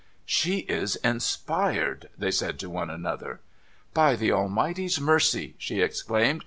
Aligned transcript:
'She 0.25 0.61
is 0.61 0.95
inspired,' 1.03 2.09
they 2.17 2.31
said 2.31 2.57
to 2.57 2.71
one 2.71 2.89
another. 2.89 3.39
* 3.67 3.93
By 3.93 4.15
the 4.15 4.31
Almighty's 4.31 4.99
mercy!' 4.99 5.53
she 5.59 5.79
exclaimed. 5.81 6.39